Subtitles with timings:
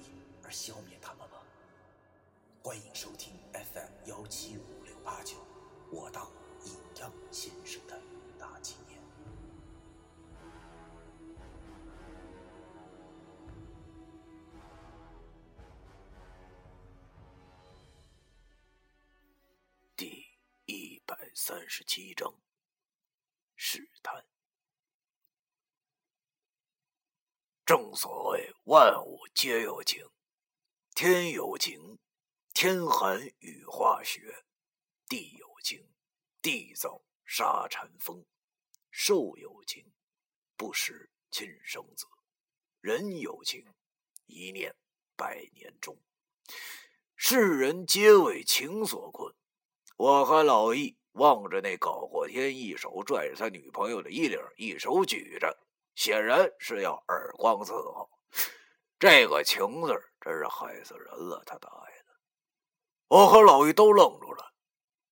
[0.51, 1.37] 消灭他们吗？
[2.61, 5.37] 欢迎收听 FM 幺七五六八九。
[5.91, 6.29] 我当
[6.65, 7.99] 阴阳先生的
[8.37, 9.01] 大纪念。
[19.95, 20.25] 第
[20.65, 22.35] 一百三十七章
[23.55, 24.25] 试探。
[27.65, 30.05] 正所谓万物皆有情，
[31.03, 31.97] 天有情，
[32.53, 34.21] 天寒雨化雪，
[35.09, 35.47] 地有。
[35.63, 35.83] 情，
[36.43, 38.23] 地造沙尘风；
[38.91, 39.83] 兽有情，
[40.55, 42.05] 不食亲生子；
[42.81, 43.65] 人有情，
[44.27, 44.75] 一念
[45.15, 45.97] 百年终。
[47.15, 49.33] 世人皆为情所困。
[49.97, 55.57] 我和老易望着那搞过天，一手拽着他女朋友的衣领，一手举着，
[55.95, 58.07] 显然是要耳光伺候。
[58.99, 61.41] 这个“情”字真是害死人了！
[61.45, 62.13] 他大爷的！
[63.07, 64.53] 我和老于都愣住了。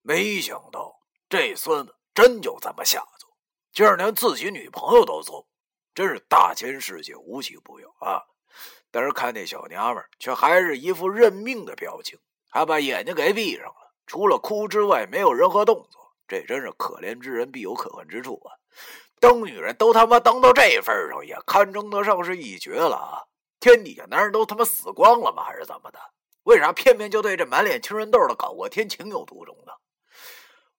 [0.02, 0.96] 没想到
[1.28, 3.30] 这孙子真就这么下作，
[3.74, 5.48] 竟然连自己女朋友都揍，
[5.94, 8.24] 真是大千世界无奇不有啊！
[8.92, 12.18] 但是看那小娘们却还是一副认命的表情，
[12.50, 16.14] 还把眼睛给闭上了，除了哭之外没有任何动作。
[16.28, 18.54] 这真是可怜之人必有可恨之处啊！
[19.20, 23.29] 当女人都他妈当到这份上，也堪称得上是一绝了啊！
[23.60, 25.44] 天底下男人都他妈死光了吗？
[25.44, 26.00] 还是怎么的？
[26.44, 29.74] 为啥偏偏就对这满脸青春痘的搞过天情有独钟呢？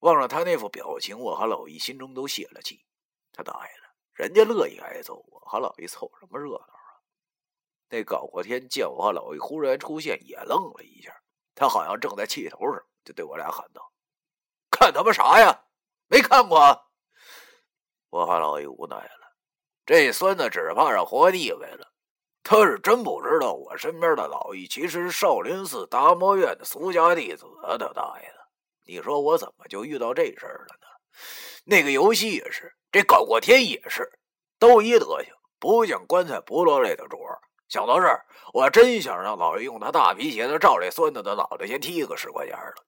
[0.00, 2.84] 望着他那副表情，我和老易心中都泄了气。
[3.32, 6.90] 他大爷的，人家乐意挨揍，我和老易凑什么热闹啊？
[7.90, 11.14] 那高过天见我和老易忽然出现，也愣了一下。
[11.54, 13.92] 他好像正在气头上，就对我俩喊道
[14.70, 15.66] ：“看他妈啥呀？
[16.08, 16.58] 没看过？”
[18.08, 19.36] 我和老易无奈了，
[19.84, 21.89] 这孙子只怕是活腻歪了。
[22.42, 27.44] 他是真不知道我身边的老易其实是少林寺达摩院的俗家弟子！
[27.62, 28.34] 他大爷的！
[28.86, 30.86] 你说我怎么就遇到这事儿了呢？
[31.64, 34.10] 那个游戏也是，这搞过天也是，
[34.58, 37.38] 都一德行，不像棺材不落泪的主儿。
[37.68, 42.82] 想到这儿，我真想让老爷用他大皮鞋子照这孙子的脑袋，先踢个十块钱的。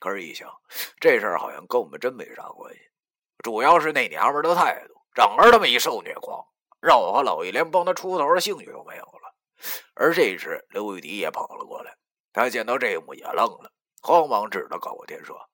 [0.00, 0.50] 可是，一想
[0.98, 2.80] 这事儿好像跟我们真没啥关系，
[3.44, 6.44] 主要是那娘们的态度，整儿他妈一受虐狂，
[6.84, 9.34] 让我和老爷连帮他出头的兴趣都没有了。
[9.94, 11.96] 而这时，刘玉迪也跑了过来，
[12.30, 13.72] 他见到这一幕也愣了。
[14.02, 15.48] 慌忙指着高过天说：“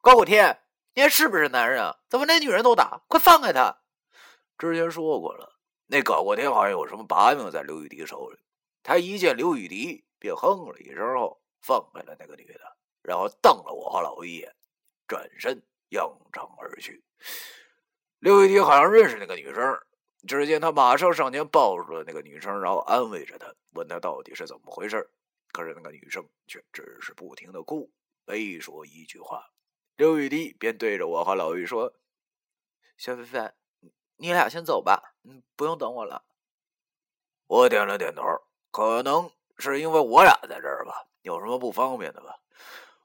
[0.00, 0.62] 高过天，
[0.94, 1.96] 你还是不是男人啊？
[2.08, 3.02] 怎么连女人都打？
[3.08, 3.82] 快放开他！”
[4.56, 8.38] 之前说过了，那高过天好像有什么把柄在刘玉迪手里。
[8.84, 12.60] 他一见刘玉迪，便哼了一声后放开了那个女的，
[13.02, 14.54] 然后瞪了我和老一眼，
[15.08, 17.02] 转身扬长而去。
[18.20, 19.80] 刘玉迪好像认识那个女生，
[20.26, 25.10] 只见他马上上前抱住了那个女生，然后安慰着她，问她到底是怎么回事。
[25.52, 27.90] 可是那个女生却只是不停的哭，
[28.24, 29.50] 没说一句话。
[29.96, 31.92] 刘玉迪便对着我和老玉说
[32.96, 33.50] ：“小飞飞，
[34.16, 36.24] 你俩先走吧，嗯，不用等我了。”
[37.48, 38.22] 我点了点头，
[38.70, 42.40] 可能是因为我俩在这儿吧，有什么不方便的吧？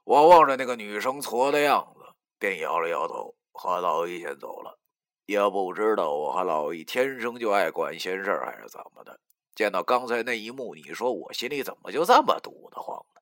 [0.04, 4.78] 我望着那个女生挫的样子，便摇了摇头，和老易先走了。
[5.26, 9.18] 也不知道我和老易天生就爱管闲事儿还是怎么的。
[9.54, 13.20] 见到刚才那一幕，你说我心里怎么就这么堵得慌呢？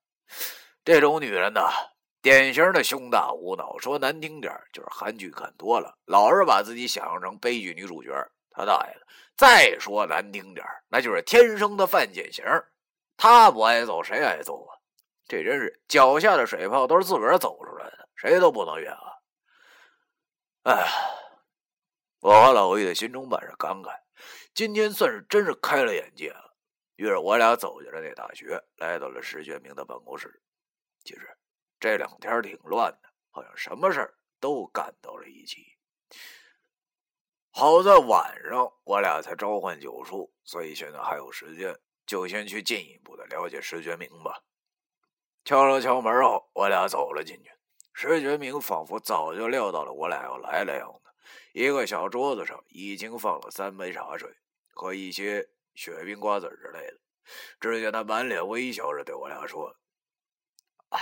[0.84, 1.60] 这种女人呢，
[2.20, 8.10] 典型的胸大无脑，说难听点就是韩剧看多了，老是把自己想象成悲剧女主角。
[8.50, 9.06] 他大爷的！
[9.37, 12.44] 再说难听点那就是天生的犯贱型。
[13.17, 14.76] 他不挨揍，谁挨揍啊？
[15.26, 19.08] 这真是脚下的水泡都是自个儿走出来的，谁都不能怨啊！
[20.64, 20.87] 哎，
[22.25, 23.91] 我和老易的心中满是感慨。
[24.55, 26.56] 今天算是真是开了眼界了。
[26.97, 30.41] 于是，我俩走进了那大学，来到了石觉明的办公室。
[31.05, 31.29] 其实
[31.79, 35.67] 这两天挺乱的，好像什么事儿都赶到了一起。
[37.50, 44.41] 好在晚上我俩才召唤九叔，所以现在还有时间，就先去进一步的了解石觉明吧。
[45.44, 47.50] 敲了敲门后，我俩走了进去。
[47.93, 51.04] 石觉明仿佛早就料到了我俩要来了样子。
[51.52, 54.34] 一个小桌子上已经放了三杯茶水。
[54.76, 56.98] 和一些雪冰瓜子之类的，
[57.60, 59.76] 只见他满脸微笑着对我俩说
[60.90, 60.98] ：“啊，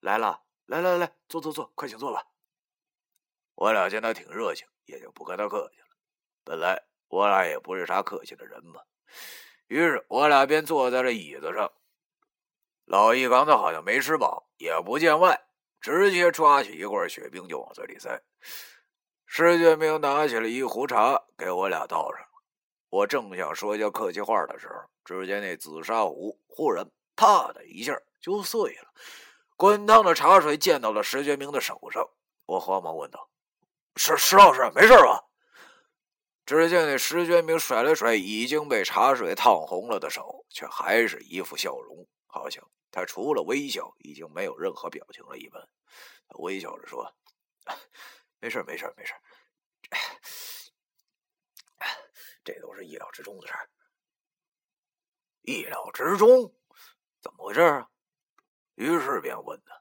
[0.00, 2.26] 来了，来来来，坐坐坐，快请坐吧。”
[3.56, 5.86] 我俩见他挺热情，也就不跟他客气了。
[6.44, 8.82] 本来我俩也不是啥客气的人嘛，
[9.68, 11.72] 于是我俩便坐在了椅子上。
[12.84, 15.46] 老易刚才好像没吃饱，也不见外，
[15.80, 18.22] 直接抓起一罐雪冰就往嘴里塞。
[19.36, 22.24] 石觉明拿起了一壶茶给我俩倒上。
[22.88, 28.92] 我正想说些客气话的时候，只见那紫砂壶忽然“啪”的一下就碎了，
[29.56, 32.08] 滚烫的茶水溅到了石觉明的手上。
[32.46, 33.28] 我慌忙问道
[33.98, 35.24] ：“石石老师，没事吧？”
[36.46, 42.06] 只见那石觉明甩了甩已经被茶水烫红了的手，却还是一副笑容。
[42.28, 45.60] 好像他除了微笑，已经没有任何表情了一般。
[46.28, 47.12] 他微笑着说
[48.44, 49.14] ：“没事，没事，没事，
[52.44, 53.70] 这都是意料之中的事儿。
[55.40, 56.54] 意料之中？
[57.22, 57.88] 怎么回事啊？”
[58.76, 59.80] 于是便问他：“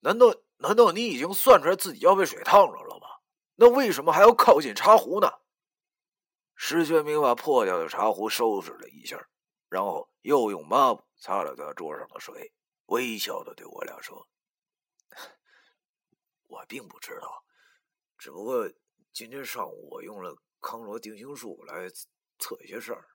[0.00, 3.20] 难道难道你已经算出来自己要被水烫着了吗？
[3.56, 5.30] 那为什么还要靠近茶壶呢？”
[6.56, 9.28] 石学明把破掉的茶壶收拾了一下，
[9.68, 11.04] 然后又用抹布。
[11.18, 12.54] 擦了擦桌上的水，
[12.86, 14.26] 微笑的对我俩说
[16.48, 17.44] ：“我并不知道，
[18.18, 18.68] 只不过
[19.12, 21.88] 今天上午我用了康罗定心术来
[22.38, 23.08] 测一些事儿，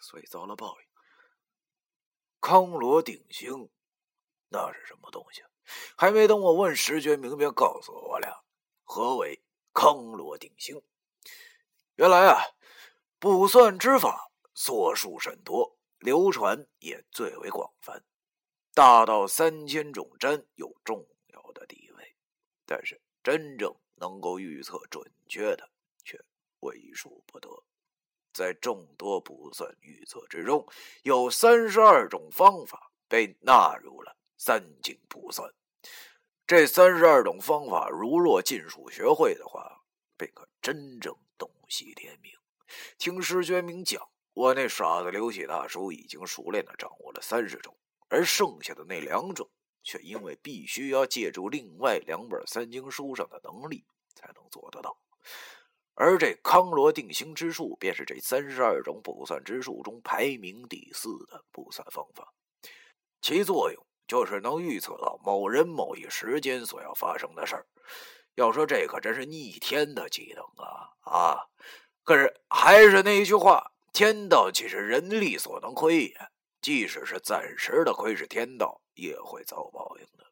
[0.00, 0.86] 所以遭了报应。
[2.40, 3.70] 康罗定星，
[4.48, 5.42] 那是什么东西？
[5.96, 8.44] 还没等我问石觉明，便告诉我俩
[8.84, 9.42] 何为
[9.72, 10.82] 康罗定星。
[11.96, 12.42] 原来啊，
[13.18, 18.04] 卜算之法所术甚多。”流传也最为广泛，
[18.72, 22.14] 大到三千种针有重要的地位，
[22.64, 25.68] 但是真正能够预测准确的
[26.04, 26.18] 却
[26.60, 27.48] 为数不得。
[28.32, 30.66] 在众多卜算预测之中，
[31.02, 35.52] 有三十二种方法被纳入了三经卜算。
[36.46, 39.82] 这三十二种方法，如若尽数学会的话，
[40.16, 42.32] 便可真正洞悉天命。
[42.96, 44.08] 听师觉明讲。
[44.34, 47.76] 我那傻子刘喜大叔已经熟练的掌握了三十种，
[48.08, 49.50] 而剩下的那两种，
[49.82, 53.84] 却因为必须要借助另外两本三经书上的能力
[54.14, 54.96] 才能做得到。
[55.94, 62.32] 而这康罗定星之术，便是这三十二种卜算之术中排名第四的卜算方法，
[63.20, 67.66] 其作用就是能预测到某人某一时间所要发生的事儿。
[68.36, 71.46] 要说这可真是逆天的技能啊啊！
[72.04, 73.72] 可是还是那一句话。
[73.90, 76.16] 天道岂是人力所能窥也？
[76.60, 80.26] 即使是暂时的窥视天道，也会遭报应的。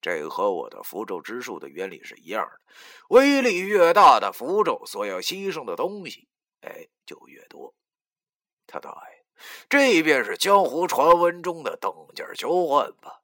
[0.00, 2.60] 这和我的符咒之术的原理是一样的。
[3.08, 6.28] 威力越大的符咒，所要牺牲的东西，
[6.62, 7.74] 哎，就越多。
[8.66, 9.24] 他大爷，
[9.68, 13.20] 这便是江湖传闻中的等价交换吧？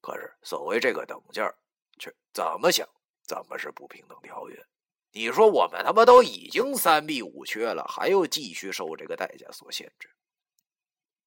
[0.00, 1.52] 可是所谓这个等价，
[1.98, 2.88] 却怎么想
[3.26, 4.66] 怎么是不平等条约。
[5.12, 10.08] 你说我们他妈都已经三弊五缺了，还要继续受这个代价所限制，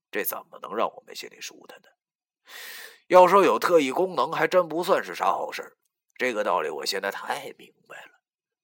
[0.10, 1.90] 这怎么能让我们心里舒坦呢？
[3.08, 5.78] 要说有特异功能，还真不算是啥好事。
[6.16, 8.20] 这个道理我现在太明白了。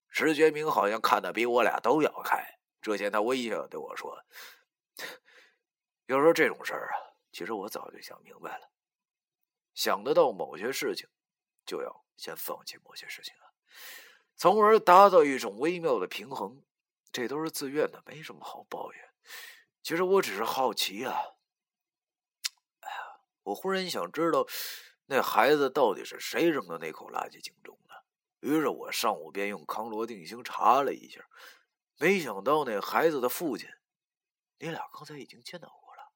[0.08, 2.44] 石觉明好像看的比我俩都要开。
[2.82, 4.24] 这见他微笑对我说
[6.08, 6.96] ：“要说这种事儿啊，
[7.32, 8.70] 其实我早就想明白了。
[9.74, 11.08] 想得到某些事情，
[11.66, 13.52] 就要先放弃某些事情啊。”
[14.36, 16.64] 从而达到一种微妙的平衡，
[17.12, 19.10] 这都是自愿的，没什么好抱怨。
[19.84, 21.20] 其实我只是好奇啊。
[23.50, 24.46] 我忽然想知道，
[25.08, 27.96] 那孩子到底是谁扔的那口垃圾井中的。
[28.42, 31.20] 于是我上午便用康罗定星查了一下，
[31.98, 33.68] 没想到那孩子的父亲，
[34.60, 36.12] 你俩刚才已经见到过了。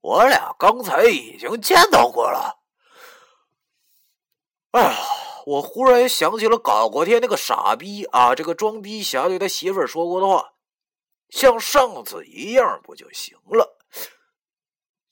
[0.00, 2.62] 我俩刚才已经见到过了。
[4.70, 4.96] 哎呀！
[5.46, 10.54] 我忽然想起了搞过天那个傻逼啊，这个装逼侠对他媳妇儿说过的话，
[11.28, 13.75] 像上次一样不就行了？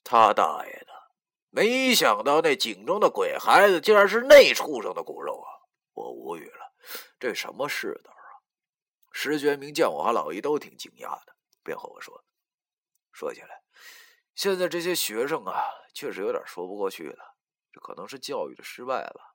[0.04, 0.92] 他大爷的！
[1.50, 5.48] 没想到那井中的鬼孩子竟然是那畜生的骨肉啊！
[5.94, 6.72] 我无语了，
[7.18, 8.44] 这什么世道啊？
[9.10, 12.24] 石觉明见我和老易都挺惊讶的，便和我说
[13.10, 13.62] ：“说起来，
[14.34, 17.36] 现在这些学生啊，确实有点说不过去了，
[17.72, 19.30] 这可能是教育的失败吧。”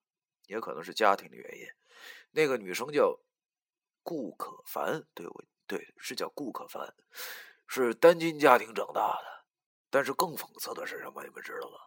[0.47, 1.67] 也可能是家庭的原因。
[2.31, 3.19] 那个女生叫
[4.01, 6.91] 顾可凡，对我对是叫顾可凡，
[7.67, 9.28] 是单亲家庭长大的。
[9.89, 11.23] 但是更讽刺的是什么？
[11.23, 11.77] 你们知道吗？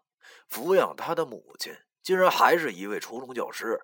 [0.51, 3.81] 抚养他的母亲竟然还是一位初中教师。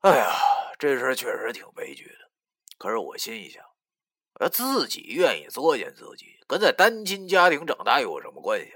[0.00, 0.32] 哎呀，
[0.78, 2.30] 这事确实挺悲剧的。
[2.78, 3.62] 可是我心一想，
[4.40, 8.72] 呃，自己愿意作践自己，跟在单亲家庭长大有什么关系？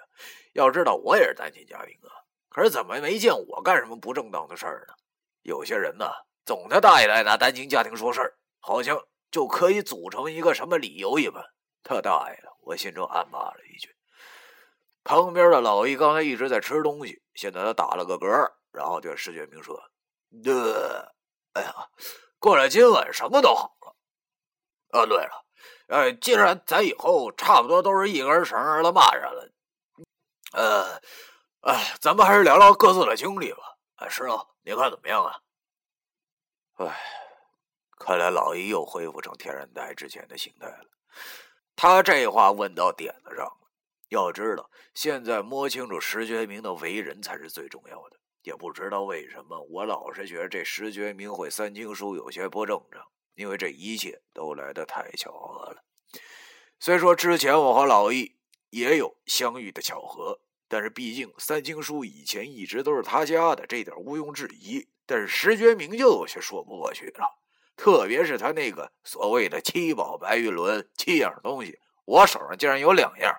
[0.53, 2.13] 要知道，我也是单亲家庭啊，
[2.49, 4.95] 可是怎么没见我干什么不正当的事儿呢？
[5.43, 6.11] 有些人呢，
[6.45, 11.43] 总他大爷来拿单亲家庭说事儿，好像就可以组成一个什么理由一般。
[11.83, 12.54] 他大爷的！
[12.65, 13.95] 我心中暗骂了一句。
[15.03, 19.79] 旁边的老易刚才一直在吃东西，现在他打了个嗝，然后对石觉明说
[20.45, 21.13] ：“呃，
[21.53, 21.75] 哎呀，
[22.39, 23.97] 过了今晚什么都好了。
[24.99, 25.45] 啊，对了。”
[25.89, 29.53] 呃，既然咱以后差不多都是一根绳儿的蚂蚱了，
[30.53, 30.99] 呃，
[31.61, 33.77] 哎，咱们还是聊聊各自的经历吧。
[33.97, 35.37] 哎，石头，你看怎么样啊？
[36.77, 36.99] 哎，
[37.99, 40.87] 看来老易又恢复成天然呆之前的形态了。
[41.77, 43.71] 他这话问到点子上了。
[44.09, 48.19] 要知道，现在摸清楚石觉明的为人才是最重要的。
[48.43, 53.03] 也不知道为什么，我老是觉得这石觉明会三经书有些不正常。
[53.35, 55.83] 因为这一切都来得太巧合了。
[56.79, 58.37] 虽说之前我和老易
[58.71, 60.39] 也有相遇的巧合，
[60.69, 64.87] 但是毕竟三经书以前一直都是他家的，这点毋庸置疑。
[65.05, 67.27] 但是石觉明就有些说不过去了，
[67.77, 73.35] 特别是他那个所谓的七宝白玉轮七样东西，我手上竟然有两样，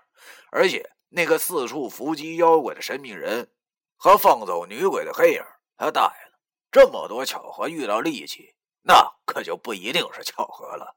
[0.52, 3.50] 而且那个四处伏击妖怪的神秘人
[3.96, 5.42] 和放走女鬼的黑影，
[5.78, 6.38] 他大爷的，
[6.72, 8.54] 这么多巧合遇到利器。
[8.88, 8.94] 那
[9.26, 10.96] 可就不一定是巧合了。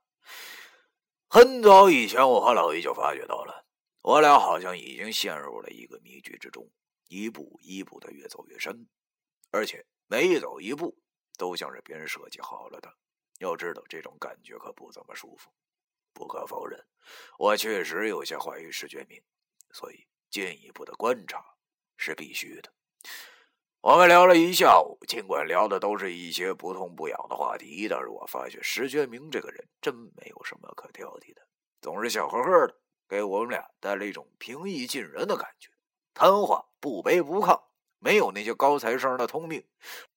[1.27, 3.65] 很早以前，我和老易就发觉到了，
[4.03, 6.71] 我俩好像已经陷入了一个迷局之中，
[7.09, 8.87] 一步一步的越走越深，
[9.51, 10.99] 而且每走一步
[11.39, 12.93] 都像是别人设计好了的。
[13.39, 15.51] 要知道，这种感觉可不怎么舒服。
[16.13, 16.85] 不可否认，
[17.39, 19.23] 我确实有些怀疑石觉明，
[19.71, 21.45] 所以进一步的观察
[21.97, 22.73] 是必须的。
[23.81, 31.47] 我们聊了一下午，尽管聊的都是一些不痛不痒的话题，但是我发觉石觉明这个人真没有什么可挑剔的，
[31.81, 32.75] 总是笑呵呵的，
[33.09, 35.71] 给我们俩带来一种平易近人的感觉。
[36.13, 37.63] 谈话不卑不亢，
[38.01, 39.65] 没有那些高材生的通病，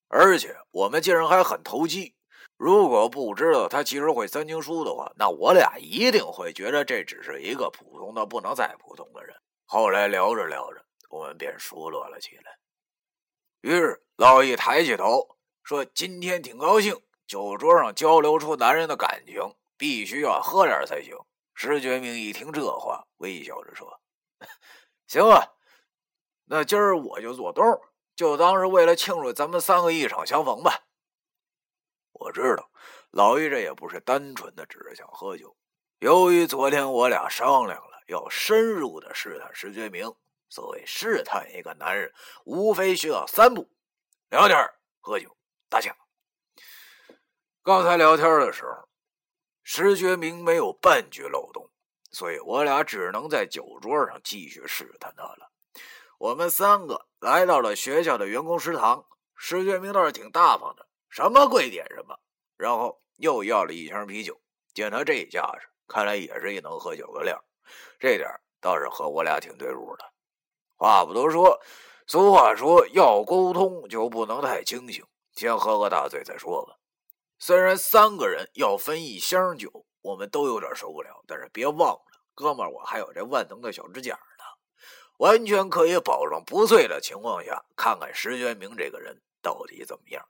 [0.07, 2.15] 而且我们竟然还很投机。
[2.63, 9.35] 如果不知道他其实会三经书的话，那我俩一定会觉得这只是一个普通的不能再普通的人。
[9.65, 12.55] 后来聊着聊着，我们便熟络了起来。
[13.61, 15.27] 于是老易抬起头
[15.63, 19.41] 说：“今天挺高兴，酒桌上交流出男人的感情，
[19.75, 21.17] 必须要喝点才行。”
[21.55, 23.99] 石觉明一听这话，微笑着说
[25.09, 25.47] ：“行啊，
[26.45, 27.65] 那今儿我就做东，
[28.15, 30.83] 就当是为了庆祝咱们三个一场相逢吧。”
[32.21, 32.69] 我知道
[33.09, 35.57] 老易这也不是单纯的只是想喝酒，
[35.99, 40.13] 由于昨天我俩商量了，要深入的试探石觉明。
[40.47, 42.13] 所谓试探一个男人，
[42.45, 43.67] 无非需要三步：
[44.29, 44.57] 聊天、
[44.99, 45.35] 喝酒、
[45.67, 45.95] 打架。
[47.63, 48.87] 刚才聊天的时候，
[49.63, 51.71] 石觉明没有半句漏洞，
[52.11, 55.51] 所以我俩只能在酒桌上继续试探他了。
[56.19, 62.17] 我们三个来到了学校的员工食堂，石觉明倒是挺大方的，什么贵点什么，
[62.57, 64.41] 然后又要了一箱啤酒。
[64.73, 67.43] 见他这架势，看来也是一能喝酒的料，
[67.99, 68.29] 这点
[68.61, 70.05] 倒是和我俩挺对路的。
[70.77, 71.59] 话不多说，
[72.07, 76.77] 俗话说要沟通就不能太清醒，先喝个大醉再说吧。
[77.37, 82.01] 虽然三个人要分一箱酒，我们都有点受不了，但是别忘了，
[82.33, 84.45] 哥们，我还有这万能的小指甲呢，
[85.17, 90.25] 完全可以保证不醉的情况下，看看石觉明这个人到底怎么样。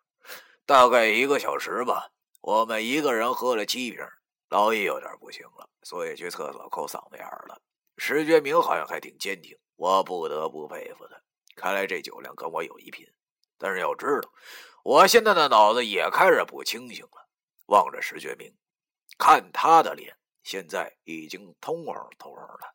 [0.72, 4.00] 大概一个小时吧，我们一个人喝了七瓶，
[4.48, 7.62] 老易有点不行了，所以去厕所抠嗓子眼了。
[7.98, 9.54] 石觉明好像还挺坚挺。
[9.75, 11.22] 我不得不佩服他，
[11.58, 13.06] 看来这酒量跟我有一拼。
[13.58, 14.32] 但是要知道，
[14.86, 17.28] 我现在的脑子也开始不清醒了。
[17.66, 18.56] 望着石觉明，
[19.18, 22.74] 看他的脸，现在已经通红通红了，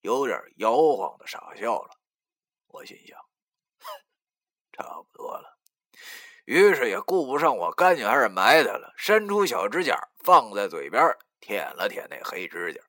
[0.00, 1.90] 有点摇晃的傻笑了。
[2.66, 3.16] 我心想，
[4.72, 5.55] 差不多了。
[6.46, 12.80] 于是也顾不上我干净还是埋汰了，伸出小指甲放在嘴边舔了舔那黑指甲。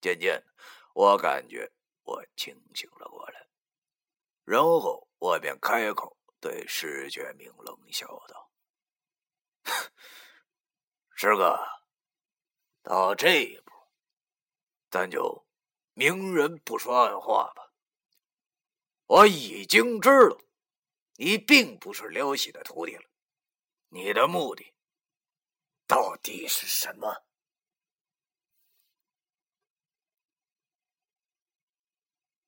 [0.00, 0.46] 渐渐的，
[0.94, 1.70] 我感觉。
[2.02, 3.46] 我清醒了过来，
[4.42, 8.50] 然后我便开口对石觉明冷笑道
[11.14, 11.56] ：“师哥，
[12.82, 13.70] 到这一步，
[14.90, 15.46] 咱就
[15.94, 17.70] 明人不说暗话吧。
[19.06, 20.36] 我已经知道
[21.22, 23.02] 你并不是刘喜的徒弟了，
[23.88, 24.72] 你的目的
[25.86, 27.26] 到底是什么？”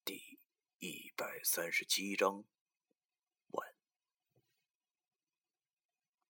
[0.02, 0.38] 第
[0.79, 2.47] 一百三十七章，